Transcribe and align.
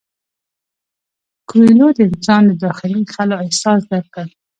کویلیو 1.49 1.89
د 1.95 1.99
انسان 2.09 2.41
د 2.47 2.51
داخلي 2.65 3.01
خلا 3.13 3.35
احساس 3.45 3.81
درک 3.91 4.07
کړ. 4.15 4.27